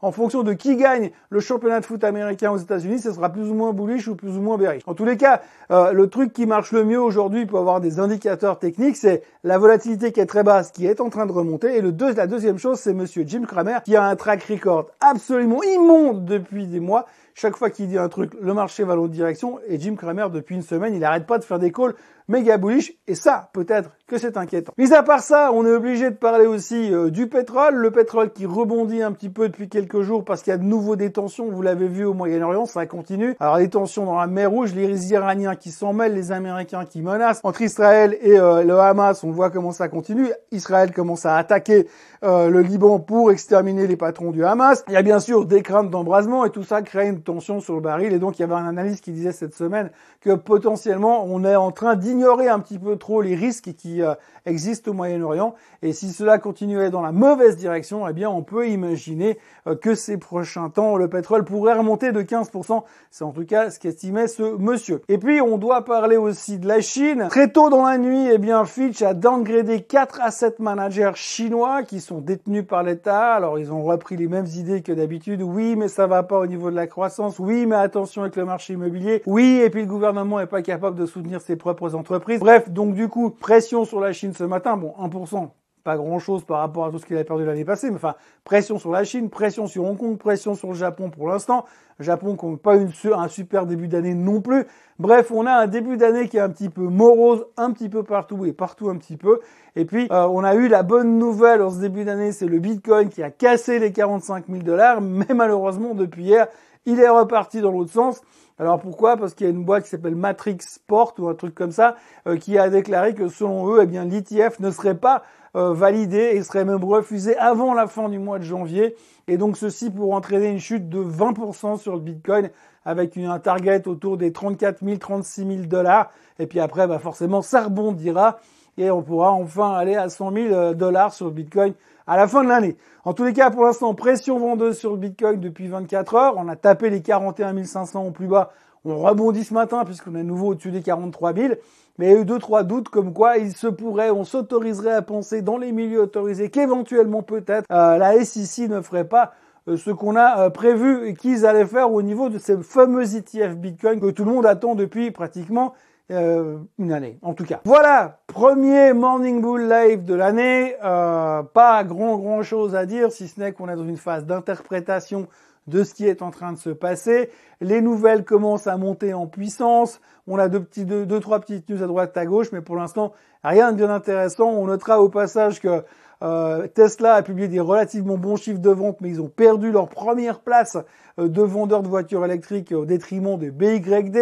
En 0.00 0.12
fonction 0.12 0.42
de 0.42 0.52
qui 0.52 0.76
gagne 0.76 1.10
le 1.30 1.40
championnat 1.40 1.80
de 1.80 1.86
foot 1.86 2.04
américain 2.04 2.50
aux 2.50 2.58
États-Unis, 2.58 2.98
ce 2.98 3.12
sera 3.12 3.30
plus 3.30 3.50
ou 3.50 3.54
moins 3.54 3.72
bullish 3.72 4.08
ou 4.08 4.14
plus 4.14 4.36
ou 4.36 4.40
moins 4.40 4.58
bearish. 4.58 4.82
En 4.86 4.94
tous 4.94 5.04
les 5.04 5.16
cas, 5.16 5.40
euh, 5.70 5.92
le 5.92 6.08
truc 6.08 6.32
qui 6.32 6.46
marche 6.46 6.72
le 6.72 6.84
mieux 6.84 7.00
aujourd'hui 7.00 7.46
pour 7.46 7.58
avoir 7.58 7.80
des 7.80 7.98
indicateurs 7.98 8.58
techniques, 8.58 8.96
c'est 8.96 9.22
la 9.42 9.58
volatilité 9.58 10.12
qui 10.12 10.20
est 10.20 10.26
très 10.26 10.42
basse, 10.42 10.70
qui 10.70 10.86
est 10.86 11.00
en 11.00 11.08
train 11.08 11.26
de 11.26 11.32
remonter. 11.32 11.76
Et 11.76 11.82
la 11.82 12.26
deuxième 12.26 12.58
chose, 12.58 12.78
c'est 12.78 12.92
Monsieur 12.92 13.24
Jim 13.26 13.42
Cramer 13.46 13.78
qui 13.84 13.96
a 13.96 14.04
un 14.04 14.16
track 14.16 14.44
record 14.44 14.86
absolument 15.00 15.62
immonde 15.62 16.24
depuis 16.24 16.66
des 16.66 16.80
mois 16.80 17.06
chaque 17.38 17.54
fois 17.54 17.68
qu'il 17.68 17.86
dit 17.86 17.98
un 17.98 18.08
truc, 18.08 18.32
le 18.40 18.54
marché 18.54 18.82
va 18.82 18.94
dans 18.94 19.02
l'autre 19.02 19.12
direction. 19.12 19.60
Et 19.68 19.78
Jim 19.78 19.94
Cramer, 19.94 20.28
depuis 20.32 20.54
une 20.54 20.62
semaine, 20.62 20.94
il 20.94 21.00
n'arrête 21.00 21.26
pas 21.26 21.38
de 21.38 21.44
faire 21.44 21.58
des 21.58 21.70
calls 21.70 21.94
méga 22.28 22.56
bullish. 22.56 22.92
Et 23.06 23.14
ça, 23.14 23.50
peut-être 23.52 23.90
que 24.06 24.18
c'est 24.18 24.36
inquiétant. 24.36 24.72
Mis 24.78 24.92
à 24.92 25.02
part 25.02 25.20
ça, 25.20 25.50
on 25.52 25.66
est 25.66 25.72
obligé 25.72 26.10
de 26.10 26.16
parler 26.16 26.46
aussi 26.46 26.92
euh, 26.92 27.10
du 27.10 27.26
pétrole. 27.26 27.74
Le 27.74 27.90
pétrole 27.90 28.32
qui 28.32 28.46
rebondit 28.46 29.02
un 29.02 29.12
petit 29.12 29.28
peu 29.28 29.48
depuis 29.48 29.68
quelques 29.68 30.02
jours 30.02 30.24
parce 30.24 30.42
qu'il 30.42 30.52
y 30.52 30.54
a 30.54 30.58
de 30.58 30.64
nouveaux 30.64 30.96
détentions. 30.96 31.50
Vous 31.50 31.62
l'avez 31.62 31.88
vu 31.88 32.04
au 32.04 32.14
Moyen-Orient, 32.14 32.66
ça 32.66 32.86
continue. 32.86 33.34
Alors 33.40 33.58
les 33.58 33.68
tensions 33.68 34.04
dans 34.04 34.18
la 34.18 34.26
mer 34.26 34.50
Rouge, 34.50 34.74
les 34.74 35.12
Iraniens 35.12 35.56
qui 35.56 35.70
s'en 35.70 35.92
mêlent, 35.92 36.14
les 36.14 36.30
Américains 36.30 36.84
qui 36.84 37.02
menacent. 37.02 37.40
Entre 37.42 37.62
Israël 37.62 38.16
et 38.20 38.38
euh, 38.38 38.62
le 38.62 38.78
Hamas, 38.78 39.24
on 39.24 39.32
voit 39.32 39.50
comment 39.50 39.72
ça 39.72 39.88
continue. 39.88 40.28
Israël 40.52 40.92
commence 40.92 41.26
à 41.26 41.36
attaquer 41.36 41.88
euh, 42.22 42.48
le 42.48 42.60
Liban 42.62 43.00
pour 43.00 43.32
exterminer 43.32 43.88
les 43.88 43.96
patrons 43.96 44.30
du 44.30 44.44
Hamas. 44.44 44.84
Il 44.86 44.94
y 44.94 44.96
a 44.96 45.02
bien 45.02 45.18
sûr 45.18 45.46
des 45.46 45.62
craintes 45.62 45.90
d'embrasement 45.90 46.44
et 46.44 46.50
tout 46.50 46.62
ça 46.62 46.82
crée 46.82 47.08
une 47.08 47.22
tension 47.22 47.60
sur 47.60 47.74
le 47.74 47.80
baril. 47.80 48.12
Et 48.12 48.18
donc, 48.18 48.38
il 48.38 48.42
y 48.42 48.44
avait 48.44 48.54
un 48.54 48.66
analyste 48.66 49.02
qui 49.02 49.10
disait 49.10 49.32
cette 49.32 49.54
semaine 49.54 49.90
que 50.20 50.34
potentiellement, 50.34 51.24
on 51.26 51.44
est 51.44 51.56
en 51.56 51.72
train 51.72 51.96
d'ignorer 51.96 52.15
un 52.24 52.60
petit 52.60 52.78
peu 52.78 52.96
trop 52.96 53.20
les 53.20 53.34
risques 53.34 53.74
qui 53.76 54.02
euh, 54.02 54.14
existent 54.44 54.90
au 54.90 54.94
Moyen-Orient. 54.94 55.54
Et 55.82 55.92
si 55.92 56.12
cela 56.12 56.38
continuait 56.38 56.90
dans 56.90 57.02
la 57.02 57.12
mauvaise 57.12 57.56
direction, 57.56 58.08
eh 58.08 58.12
bien, 58.12 58.30
on 58.30 58.42
peut 58.42 58.68
imaginer 58.68 59.38
euh, 59.66 59.74
que 59.74 59.94
ces 59.94 60.16
prochains 60.16 60.70
temps, 60.70 60.96
le 60.96 61.08
pétrole 61.08 61.44
pourrait 61.44 61.74
remonter 61.74 62.12
de 62.12 62.22
15%. 62.22 62.82
C'est 63.10 63.24
en 63.24 63.32
tout 63.32 63.44
cas 63.44 63.70
ce 63.70 63.78
qu'estimait 63.78 64.28
ce 64.28 64.56
monsieur. 64.56 65.02
Et 65.08 65.18
puis, 65.18 65.40
on 65.40 65.58
doit 65.58 65.84
parler 65.84 66.16
aussi 66.16 66.58
de 66.58 66.66
la 66.66 66.80
Chine. 66.80 67.26
Très 67.28 67.50
tôt 67.50 67.70
dans 67.70 67.84
la 67.84 67.98
nuit, 67.98 68.28
eh 68.32 68.38
bien, 68.38 68.64
Fitch 68.64 69.02
a 69.02 69.14
downgradé 69.14 69.82
4 69.82 70.20
asset 70.22 70.54
managers 70.58 71.12
chinois 71.14 71.82
qui 71.82 72.00
sont 72.00 72.20
détenus 72.20 72.66
par 72.66 72.82
l'État. 72.82 73.34
Alors, 73.34 73.58
ils 73.58 73.72
ont 73.72 73.82
repris 73.82 74.16
les 74.16 74.28
mêmes 74.28 74.46
idées 74.46 74.82
que 74.82 74.92
d'habitude. 74.92 75.42
Oui, 75.42 75.76
mais 75.76 75.88
ça 75.88 76.06
va 76.06 76.22
pas 76.22 76.38
au 76.38 76.46
niveau 76.46 76.70
de 76.70 76.76
la 76.76 76.86
croissance. 76.86 77.38
Oui, 77.38 77.66
mais 77.66 77.76
attention 77.76 78.22
avec 78.22 78.36
le 78.36 78.44
marché 78.44 78.74
immobilier. 78.74 79.22
Oui, 79.26 79.60
et 79.62 79.70
puis 79.70 79.82
le 79.82 79.86
gouvernement 79.86 80.40
est 80.40 80.46
pas 80.46 80.62
capable 80.62 80.98
de 80.98 81.06
soutenir 81.06 81.40
ses 81.40 81.56
propres 81.56 81.94
entreprises. 81.94 82.05
Bref, 82.38 82.70
donc 82.70 82.94
du 82.94 83.08
coup, 83.08 83.30
pression 83.30 83.84
sur 83.84 84.00
la 84.00 84.12
Chine 84.12 84.32
ce 84.34 84.44
matin. 84.44 84.76
Bon, 84.76 84.94
1% 84.98 85.50
pas 85.86 85.96
grand 85.96 86.18
chose 86.18 86.44
par 86.44 86.58
rapport 86.58 86.86
à 86.86 86.90
tout 86.90 86.98
ce 86.98 87.06
qu'il 87.06 87.16
a 87.16 87.22
perdu 87.22 87.44
l'année 87.44 87.64
passée, 87.64 87.90
mais 87.90 87.96
enfin, 87.96 88.16
pression 88.42 88.76
sur 88.80 88.90
la 88.90 89.04
Chine, 89.04 89.30
pression 89.30 89.68
sur 89.68 89.84
Hong 89.84 89.96
Kong, 89.96 90.18
pression 90.18 90.56
sur 90.56 90.68
le 90.70 90.74
Japon 90.74 91.10
pour 91.10 91.28
l'instant. 91.28 91.64
Japon 92.00 92.36
qui 92.36 92.44
n'a 92.44 92.56
pas 92.56 92.74
une, 92.74 92.90
un 93.14 93.28
super 93.28 93.66
début 93.66 93.86
d'année 93.86 94.12
non 94.12 94.40
plus. 94.40 94.66
Bref, 94.98 95.30
on 95.30 95.46
a 95.46 95.52
un 95.52 95.68
début 95.68 95.96
d'année 95.96 96.28
qui 96.28 96.38
est 96.38 96.40
un 96.40 96.50
petit 96.50 96.70
peu 96.70 96.82
morose, 96.82 97.46
un 97.56 97.70
petit 97.70 97.88
peu 97.88 98.02
partout 98.02 98.44
et 98.44 98.52
partout 98.52 98.90
un 98.90 98.96
petit 98.96 99.16
peu. 99.16 99.38
Et 99.76 99.84
puis, 99.84 100.08
euh, 100.10 100.26
on 100.26 100.42
a 100.42 100.56
eu 100.56 100.66
la 100.66 100.82
bonne 100.82 101.18
nouvelle 101.18 101.62
en 101.62 101.70
ce 101.70 101.78
début 101.78 102.04
d'année, 102.04 102.32
c'est 102.32 102.46
le 102.46 102.58
Bitcoin 102.58 103.08
qui 103.08 103.22
a 103.22 103.30
cassé 103.30 103.78
les 103.78 103.92
45 103.92 104.46
000 104.48 104.62
dollars, 104.64 105.00
mais 105.00 105.32
malheureusement, 105.34 105.94
depuis 105.94 106.24
hier, 106.24 106.48
il 106.84 106.98
est 106.98 107.08
reparti 107.08 107.60
dans 107.60 107.70
l'autre 107.70 107.92
sens. 107.92 108.22
Alors 108.58 108.80
pourquoi? 108.80 109.16
Parce 109.16 109.34
qu'il 109.34 109.46
y 109.46 109.50
a 109.50 109.52
une 109.52 109.64
boîte 109.64 109.84
qui 109.84 109.90
s'appelle 109.90 110.16
Matrix 110.16 110.58
Sport 110.60 111.14
ou 111.18 111.28
un 111.28 111.34
truc 111.34 111.54
comme 111.54 111.72
ça, 111.72 111.96
euh, 112.26 112.36
qui 112.36 112.56
a 112.58 112.70
déclaré 112.70 113.14
que 113.14 113.28
selon 113.28 113.70
eux, 113.70 113.80
eh 113.82 113.86
bien 113.86 114.04
l'ETF 114.06 114.60
ne 114.60 114.70
serait 114.70 114.96
pas 114.96 115.24
euh, 115.56 115.74
validé 115.74 116.32
et 116.34 116.42
serait 116.42 116.64
même 116.64 116.82
refusé 116.82 117.36
avant 117.36 117.74
la 117.74 117.86
fin 117.86 118.08
du 118.08 118.18
mois 118.18 118.38
de 118.38 118.44
janvier. 118.44 118.96
Et 119.28 119.36
donc 119.36 119.58
ceci 119.58 119.90
pour 119.90 120.14
entraîner 120.14 120.48
une 120.48 120.58
chute 120.58 120.88
de 120.88 121.02
20% 121.02 121.78
sur 121.78 121.94
le 121.94 122.00
Bitcoin 122.00 122.50
avec 122.86 123.18
un 123.18 123.38
target 123.38 123.86
autour 123.88 124.16
des 124.16 124.32
34 124.32 124.82
000, 124.82 124.96
36 124.96 125.46
000 125.46 125.66
dollars. 125.66 126.10
Et 126.38 126.46
puis 126.46 126.60
après, 126.60 126.86
bah 126.86 126.98
forcément, 126.98 127.42
ça 127.42 127.64
rebondira 127.64 128.38
et 128.78 128.90
on 128.90 129.02
pourra 129.02 129.32
enfin 129.32 129.72
aller 129.72 129.96
à 129.96 130.08
100 130.08 130.32
000 130.32 130.46
euh, 130.52 130.74
dollars 130.74 131.12
sur 131.12 131.26
le 131.26 131.32
Bitcoin 131.32 131.74
à 132.06 132.16
la 132.16 132.28
fin 132.28 132.44
de 132.44 132.48
l'année. 132.48 132.76
En 133.04 133.12
tous 133.12 133.24
les 133.24 133.32
cas, 133.32 133.50
pour 133.50 133.64
l'instant, 133.64 133.94
pression 133.94 134.38
vendeuse 134.38 134.78
sur 134.78 134.90
le 134.90 134.96
Bitcoin 134.96 135.40
depuis 135.40 135.68
24 135.68 136.14
heures. 136.14 136.34
On 136.36 136.48
a 136.48 136.56
tapé 136.56 136.90
les 136.90 137.02
41 137.02 137.64
500 137.64 138.06
au 138.06 138.10
plus 138.10 138.26
bas. 138.26 138.50
On 138.84 138.98
rebondit 138.98 139.44
ce 139.44 139.54
matin 139.54 139.84
puisqu'on 139.84 140.14
est 140.14 140.22
nouveau 140.22 140.48
au-dessus 140.48 140.70
des 140.70 140.82
43 140.82 141.34
000. 141.34 141.54
Mais 141.98 142.06
il 142.06 142.12
y 142.12 142.14
a 142.14 142.20
eu 142.20 142.24
deux, 142.24 142.38
trois 142.38 142.62
doutes 142.62 142.88
comme 142.88 143.12
quoi 143.12 143.38
il 143.38 143.56
se 143.56 143.66
pourrait, 143.66 144.10
on 144.10 144.24
s'autoriserait 144.24 144.92
à 144.92 145.02
penser 145.02 145.40
dans 145.40 145.56
les 145.56 145.72
milieux 145.72 146.02
autorisés 146.02 146.50
qu'éventuellement 146.50 147.22
peut-être 147.22 147.64
euh, 147.72 147.96
la 147.96 148.22
SEC 148.22 148.68
ne 148.68 148.82
ferait 148.82 149.08
pas 149.08 149.32
euh, 149.66 149.78
ce 149.78 149.90
qu'on 149.90 150.14
a 150.14 150.40
euh, 150.40 150.50
prévu 150.50 151.14
qu'ils 151.14 151.46
allaient 151.46 151.64
faire 151.64 151.90
au 151.90 152.02
niveau 152.02 152.28
de 152.28 152.38
ces 152.38 152.58
fameux 152.62 153.16
ETF 153.16 153.56
Bitcoin 153.56 154.00
que 154.00 154.10
tout 154.10 154.24
le 154.24 154.32
monde 154.32 154.44
attend 154.44 154.74
depuis 154.74 155.10
pratiquement 155.10 155.72
une 156.08 156.92
année, 156.92 157.18
en 157.22 157.34
tout 157.34 157.44
cas. 157.44 157.60
Voilà, 157.64 158.20
premier 158.26 158.92
Morning 158.92 159.40
Bull 159.40 159.68
Live 159.68 160.04
de 160.04 160.14
l'année. 160.14 160.76
pas 160.80 161.84
grand 161.84 162.16
grand 162.18 162.42
chose 162.42 162.74
à 162.74 162.86
dire, 162.86 163.12
si 163.12 163.28
ce 163.28 163.40
n'est 163.40 163.52
qu'on 163.52 163.68
est 163.68 163.76
dans 163.76 163.86
une 163.86 163.96
phase 163.96 164.24
d'interprétation 164.24 165.28
de 165.66 165.82
ce 165.82 165.94
qui 165.94 166.06
est 166.06 166.22
en 166.22 166.30
train 166.30 166.52
de 166.52 166.58
se 166.58 166.70
passer. 166.70 167.30
Les 167.60 167.80
nouvelles 167.80 168.24
commencent 168.24 168.66
à 168.66 168.76
monter 168.76 169.14
en 169.14 169.26
puissance. 169.26 170.00
On 170.26 170.38
a 170.38 170.48
deux, 170.48 170.62
petits, 170.62 170.84
deux, 170.84 171.06
deux 171.06 171.20
trois 171.20 171.40
petites 171.40 171.68
news 171.68 171.82
à 171.82 171.86
droite 171.86 172.16
à 172.16 172.26
gauche, 172.26 172.52
mais 172.52 172.60
pour 172.60 172.76
l'instant, 172.76 173.12
rien 173.42 173.72
de 173.72 173.76
bien 173.76 173.90
intéressant. 173.90 174.48
On 174.48 174.66
notera 174.66 175.00
au 175.00 175.08
passage 175.08 175.60
que 175.60 175.84
euh, 176.22 176.66
Tesla 176.68 177.14
a 177.14 177.22
publié 177.22 177.48
des 177.48 177.60
relativement 177.60 178.16
bons 178.16 178.36
chiffres 178.36 178.60
de 178.60 178.70
vente, 178.70 179.00
mais 179.00 179.10
ils 179.10 179.20
ont 179.20 179.28
perdu 179.28 179.70
leur 179.70 179.88
première 179.88 180.40
place 180.40 180.78
euh, 181.18 181.28
de 181.28 181.42
vendeurs 181.42 181.82
de 181.82 181.88
voitures 181.88 182.24
électriques 182.24 182.72
au 182.72 182.86
détriment 182.86 183.38
des 183.38 183.50
BYD, 183.50 184.16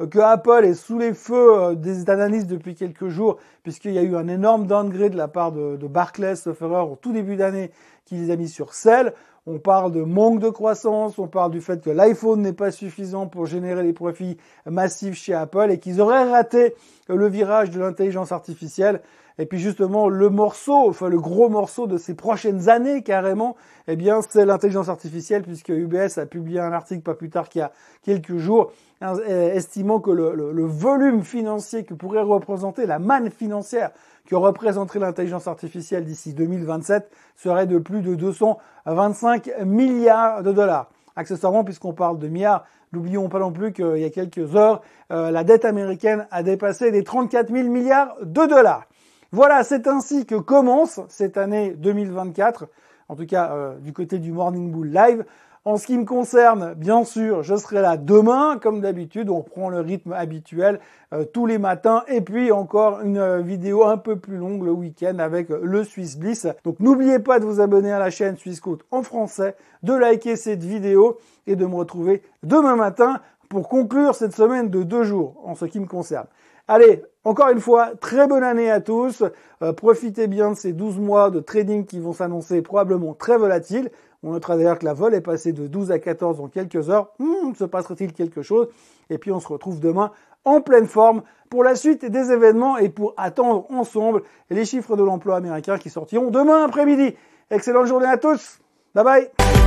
euh, 0.00 0.06
que 0.08 0.18
Apple 0.20 0.64
est 0.64 0.74
sous 0.74 0.98
les 0.98 1.12
feux 1.12 1.74
des 1.74 2.08
analystes 2.08 2.46
depuis 2.46 2.74
quelques 2.74 3.08
jours, 3.08 3.38
puisqu'il 3.62 3.92
y 3.92 3.98
a 3.98 4.02
eu 4.02 4.16
un 4.16 4.28
énorme 4.28 4.66
downgrade 4.66 5.12
de 5.12 5.16
la 5.16 5.28
part 5.28 5.52
de, 5.52 5.76
Barclays, 5.88 6.36
sauf 6.36 6.62
au 6.62 6.98
tout 7.00 7.12
début 7.12 7.36
d'année, 7.36 7.72
qui 8.04 8.14
les 8.14 8.30
a 8.30 8.36
mis 8.36 8.48
sur 8.48 8.74
sel. 8.74 9.12
On 9.46 9.58
parle 9.58 9.90
de 9.90 10.02
manque 10.02 10.38
de 10.38 10.50
croissance, 10.50 11.18
on 11.18 11.26
parle 11.26 11.50
du 11.50 11.60
fait 11.60 11.82
que 11.82 11.90
l'iPhone 11.90 12.42
n'est 12.42 12.52
pas 12.52 12.70
suffisant 12.70 13.26
pour 13.26 13.46
générer 13.46 13.82
des 13.82 13.94
profits 13.94 14.36
massifs 14.66 15.14
chez 15.14 15.32
Apple 15.32 15.70
et 15.70 15.78
qu'ils 15.78 16.00
auraient 16.00 16.30
raté 16.30 16.74
le 17.08 17.26
virage 17.26 17.70
de 17.70 17.80
l'intelligence 17.80 18.32
artificielle. 18.32 19.00
Et 19.40 19.46
puis 19.46 19.58
justement, 19.58 20.10
le 20.10 20.28
morceau, 20.28 20.90
enfin 20.90 21.08
le 21.08 21.18
gros 21.18 21.48
morceau 21.48 21.86
de 21.86 21.96
ces 21.96 22.14
prochaines 22.14 22.68
années 22.68 23.02
carrément, 23.02 23.56
eh 23.88 23.96
bien 23.96 24.20
c'est 24.20 24.44
l'intelligence 24.44 24.90
artificielle 24.90 25.44
puisque 25.44 25.70
UBS 25.70 26.18
a 26.18 26.26
publié 26.26 26.60
un 26.60 26.72
article 26.72 27.00
pas 27.00 27.14
plus 27.14 27.30
tard 27.30 27.48
qu'il 27.48 27.60
y 27.60 27.62
a 27.62 27.72
quelques 28.02 28.36
jours 28.36 28.70
hein, 29.00 29.14
estimant 29.26 29.98
que 29.98 30.10
le, 30.10 30.52
le 30.52 30.64
volume 30.66 31.22
financier 31.22 31.84
que 31.84 31.94
pourrait 31.94 32.20
représenter 32.20 32.84
la 32.84 32.98
manne 32.98 33.30
financière 33.30 33.92
que 34.26 34.34
représenterait 34.34 34.98
l'intelligence 34.98 35.48
artificielle 35.48 36.04
d'ici 36.04 36.34
2027 36.34 37.10
serait 37.34 37.66
de 37.66 37.78
plus 37.78 38.02
de 38.02 38.16
225 38.16 39.52
milliards 39.64 40.42
de 40.42 40.52
dollars. 40.52 40.90
Accessoirement, 41.16 41.64
puisqu'on 41.64 41.94
parle 41.94 42.18
de 42.18 42.28
milliards, 42.28 42.66
n'oublions 42.92 43.30
pas 43.30 43.38
non 43.38 43.52
plus 43.52 43.72
qu'il 43.72 43.98
y 43.98 44.04
a 44.04 44.10
quelques 44.10 44.54
heures, 44.54 44.82
euh, 45.10 45.30
la 45.30 45.44
dette 45.44 45.64
américaine 45.64 46.26
a 46.30 46.42
dépassé 46.42 46.90
les 46.90 47.04
34 47.04 47.50
000 47.50 47.68
milliards 47.68 48.14
de 48.22 48.46
dollars. 48.46 48.84
Voilà, 49.32 49.62
c'est 49.62 49.86
ainsi 49.86 50.26
que 50.26 50.34
commence 50.34 50.98
cette 51.08 51.36
année 51.36 51.70
2024, 51.78 52.66
en 53.08 53.14
tout 53.14 53.26
cas 53.26 53.52
euh, 53.52 53.78
du 53.78 53.92
côté 53.92 54.18
du 54.18 54.32
Morning 54.32 54.72
Bull 54.72 54.88
Live. 54.88 55.24
En 55.64 55.76
ce 55.76 55.86
qui 55.86 55.96
me 55.96 56.04
concerne, 56.04 56.74
bien 56.74 57.04
sûr, 57.04 57.44
je 57.44 57.54
serai 57.54 57.80
là 57.80 57.96
demain, 57.96 58.58
comme 58.60 58.80
d'habitude. 58.80 59.30
On 59.30 59.42
prend 59.42 59.68
le 59.68 59.80
rythme 59.80 60.14
habituel 60.14 60.80
euh, 61.12 61.24
tous 61.24 61.46
les 61.46 61.58
matins. 61.58 62.02
Et 62.08 62.22
puis 62.22 62.50
encore 62.50 63.02
une 63.02 63.18
euh, 63.18 63.40
vidéo 63.40 63.84
un 63.84 63.98
peu 63.98 64.16
plus 64.16 64.36
longue 64.36 64.64
le 64.64 64.72
week-end 64.72 65.20
avec 65.20 65.50
le 65.50 65.84
Swiss 65.84 66.18
Bliss. 66.18 66.48
Donc 66.64 66.80
n'oubliez 66.80 67.20
pas 67.20 67.38
de 67.38 67.44
vous 67.44 67.60
abonner 67.60 67.92
à 67.92 68.00
la 68.00 68.10
chaîne 68.10 68.36
Swiss 68.36 68.60
en 68.90 69.02
français, 69.04 69.54
de 69.84 69.92
liker 69.92 70.34
cette 70.34 70.64
vidéo 70.64 71.18
et 71.46 71.54
de 71.54 71.66
me 71.66 71.76
retrouver 71.76 72.22
demain 72.42 72.74
matin 72.74 73.20
pour 73.50 73.68
conclure 73.68 74.14
cette 74.14 74.34
semaine 74.34 74.70
de 74.70 74.84
deux 74.84 75.02
jours 75.02 75.34
en 75.44 75.54
ce 75.54 75.66
qui 75.66 75.80
me 75.80 75.86
concerne. 75.86 76.26
Allez, 76.68 77.02
encore 77.24 77.48
une 77.48 77.60
fois, 77.60 77.90
très 78.00 78.28
bonne 78.28 78.44
année 78.44 78.70
à 78.70 78.80
tous. 78.80 79.24
Euh, 79.60 79.72
profitez 79.72 80.28
bien 80.28 80.52
de 80.52 80.56
ces 80.56 80.72
12 80.72 80.98
mois 81.00 81.30
de 81.30 81.40
trading 81.40 81.84
qui 81.84 81.98
vont 81.98 82.12
s'annoncer 82.12 82.62
probablement 82.62 83.12
très 83.12 83.36
volatiles. 83.36 83.90
On 84.22 84.30
notera 84.30 84.56
d'ailleurs 84.56 84.78
que 84.78 84.84
la 84.84 84.94
vol 84.94 85.14
est 85.14 85.20
passée 85.20 85.52
de 85.52 85.66
12 85.66 85.90
à 85.90 85.98
14 85.98 86.40
en 86.40 86.46
quelques 86.46 86.90
heures. 86.90 87.08
Hmm, 87.18 87.52
se 87.58 87.64
passera-t-il 87.64 88.12
quelque 88.12 88.40
chose? 88.40 88.68
Et 89.10 89.18
puis 89.18 89.32
on 89.32 89.40
se 89.40 89.48
retrouve 89.48 89.80
demain 89.80 90.12
en 90.44 90.60
pleine 90.60 90.86
forme 90.86 91.22
pour 91.50 91.64
la 91.64 91.74
suite 91.74 92.04
des 92.04 92.30
événements 92.30 92.78
et 92.78 92.88
pour 92.88 93.14
attendre 93.16 93.66
ensemble 93.70 94.22
les 94.48 94.64
chiffres 94.64 94.96
de 94.96 95.02
l'emploi 95.02 95.36
américain 95.36 95.76
qui 95.76 95.90
sortiront 95.90 96.30
demain 96.30 96.64
après-midi. 96.64 97.16
Excellente 97.50 97.86
journée 97.86 98.06
à 98.06 98.16
tous. 98.16 98.60
Bye 98.94 99.04
bye. 99.04 99.59